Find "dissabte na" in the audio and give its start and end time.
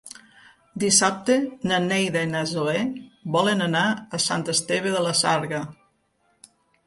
0.83-1.77